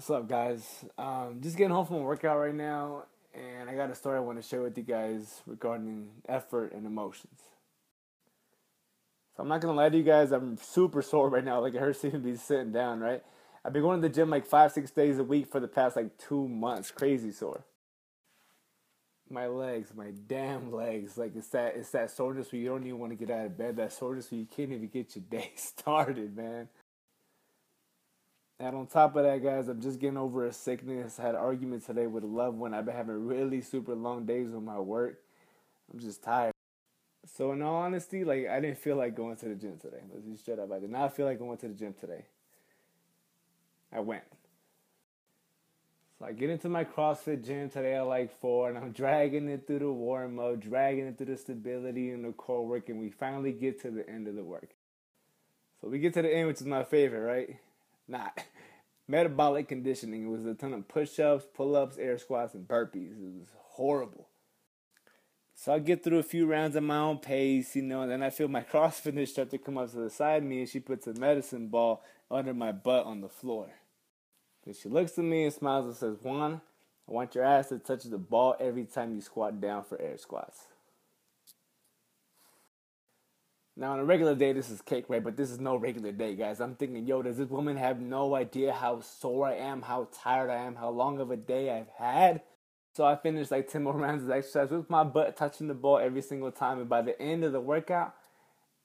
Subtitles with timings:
[0.00, 0.86] What's up, guys?
[0.96, 3.02] Um, just getting home from a workout right now,
[3.34, 6.86] and I got a story I want to share with you guys regarding effort and
[6.86, 7.38] emotions.
[9.36, 11.60] So I'm not gonna lie to you guys, I'm super sore right now.
[11.60, 13.22] Like it hurts even be sitting down, right?
[13.62, 15.96] I've been going to the gym like five, six days a week for the past
[15.96, 16.90] like two months.
[16.90, 17.66] Crazy sore.
[19.28, 21.18] My legs, my damn legs.
[21.18, 23.58] Like it's that it's that soreness where you don't even want to get out of
[23.58, 23.76] bed.
[23.76, 26.68] That soreness where you can't even get your day started, man.
[28.60, 31.18] And on top of that, guys, I'm just getting over a sickness.
[31.18, 32.74] I had an argument today with a loved one.
[32.74, 35.18] I've been having really super long days with my work.
[35.90, 36.52] I'm just tired.
[37.26, 40.02] So in all honesty, like I didn't feel like going to the gym today.
[40.12, 40.70] Let's be straight up.
[40.72, 42.26] I did not feel like going to the gym today.
[43.90, 44.24] I went.
[46.18, 49.66] So I get into my CrossFit gym today at like four, and I'm dragging it
[49.66, 53.08] through the warm up, dragging it through the stability and the core work, and we
[53.08, 54.68] finally get to the end of the work.
[55.80, 57.56] So we get to the end, which is my favorite, right?
[58.10, 58.42] Not
[59.08, 60.26] metabolic conditioning.
[60.26, 63.12] It was a ton of push-ups, pull-ups, air squats, and burpees.
[63.12, 64.28] It was horrible.
[65.54, 68.22] So I get through a few rounds at my own pace, you know, and then
[68.22, 71.06] I feel my CrossFit instructor come up to the side of me and she puts
[71.06, 73.70] a medicine ball under my butt on the floor.
[74.64, 76.60] And she looks at me and smiles and says, Juan,
[77.08, 80.16] I want your ass to touch the ball every time you squat down for air
[80.16, 80.60] squats.
[83.76, 85.22] Now, on a regular day, this is cake, right?
[85.22, 86.60] But this is no regular day, guys.
[86.60, 90.50] I'm thinking, yo, does this woman have no idea how sore I am, how tired
[90.50, 92.42] I am, how long of a day I've had?
[92.94, 95.98] So I finished like 10 more rounds of exercise with my butt touching the ball
[95.98, 96.78] every single time.
[96.78, 98.14] And by the end of the workout,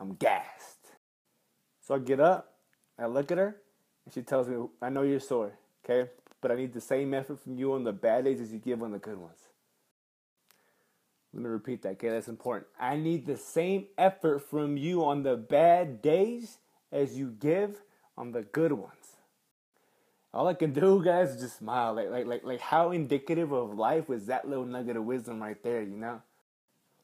[0.00, 0.92] I'm gassed.
[1.80, 2.54] So I get up,
[2.98, 3.56] I look at her,
[4.04, 5.52] and she tells me, I know you're sore,
[5.84, 6.10] okay?
[6.40, 8.82] But I need the same effort from you on the bad days as you give
[8.82, 9.40] on the good ones.
[11.32, 12.08] Let me repeat that, okay?
[12.08, 12.66] That's important.
[12.80, 16.58] I need the same effort from you on the bad days
[16.90, 17.82] as you give
[18.16, 18.94] on the good ones.
[20.32, 21.94] All I can do, guys, is just smile.
[21.94, 25.62] Like, like, like, like, how indicative of life was that little nugget of wisdom right
[25.62, 26.22] there, you know?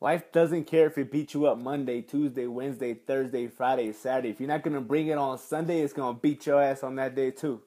[0.00, 4.30] Life doesn't care if it beats you up Monday, Tuesday, Wednesday, Thursday, Friday, Saturday.
[4.30, 7.16] If you're not gonna bring it on Sunday, it's gonna beat your ass on that
[7.16, 7.60] day too.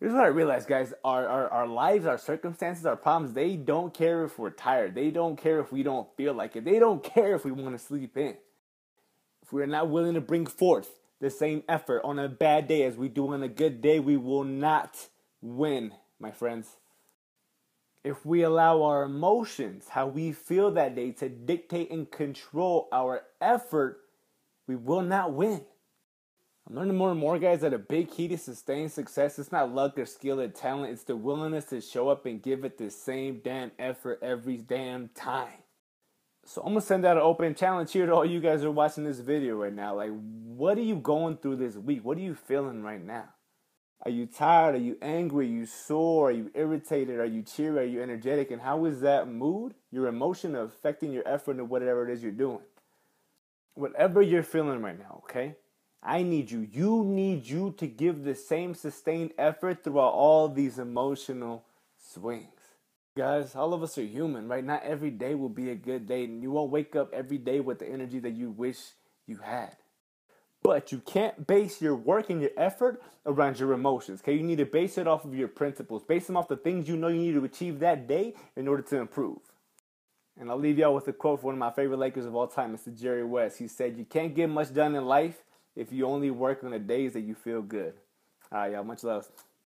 [0.00, 0.94] Here's what I realized, guys.
[1.04, 4.94] Our, our, our lives, our circumstances, our problems, they don't care if we're tired.
[4.94, 6.64] They don't care if we don't feel like it.
[6.64, 8.36] They don't care if we want to sleep in.
[9.42, 12.96] If we're not willing to bring forth the same effort on a bad day as
[12.96, 15.08] we do on a good day, we will not
[15.42, 16.76] win, my friends.
[18.04, 23.22] If we allow our emotions, how we feel that day, to dictate and control our
[23.40, 24.00] effort,
[24.68, 25.62] we will not win.
[26.68, 29.72] I'm learning more and more, guys, that a big key to sustained success is not
[29.74, 30.92] luck or skill or talent.
[30.92, 35.08] It's the willingness to show up and give it the same damn effort every damn
[35.08, 35.62] time.
[36.44, 38.72] So I'm gonna send out an open challenge here to all you guys who are
[38.72, 39.94] watching this video right now.
[39.94, 42.04] Like, what are you going through this week?
[42.04, 43.30] What are you feeling right now?
[44.02, 44.74] Are you tired?
[44.74, 45.46] Are you angry?
[45.46, 46.28] Are you sore?
[46.28, 47.18] Are you irritated?
[47.18, 47.78] Are you cheery?
[47.78, 48.50] Are you energetic?
[48.50, 52.30] And how is that mood, your emotion, affecting your effort and whatever it is you're
[52.30, 52.60] doing?
[53.72, 55.54] Whatever you're feeling right now, okay?
[56.08, 56.66] I need you.
[56.72, 61.64] You need you to give the same sustained effort throughout all these emotional
[61.98, 62.46] swings.
[63.14, 64.64] Guys, all of us are human, right?
[64.64, 67.60] Not every day will be a good day, and you won't wake up every day
[67.60, 68.78] with the energy that you wish
[69.26, 69.76] you had.
[70.62, 74.22] But you can't base your work and your effort around your emotions.
[74.22, 76.04] Okay, you need to base it off of your principles.
[76.04, 78.82] Base them off the things you know you need to achieve that day in order
[78.84, 79.40] to improve.
[80.40, 82.46] And I'll leave y'all with a quote from one of my favorite Lakers of all
[82.46, 82.98] time, Mr.
[82.98, 83.58] Jerry West.
[83.58, 85.42] He said, You can't get much done in life
[85.78, 87.94] if you only work on the days that you feel good.
[88.50, 88.84] All right, y'all.
[88.84, 89.28] Much love.